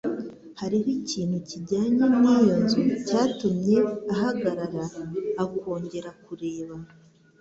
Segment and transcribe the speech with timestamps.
[0.59, 3.77] Hariho ikintu kijyanye n'iyo nzu cyatumye
[4.13, 4.83] ahagarara
[5.43, 6.75] akongera kureba.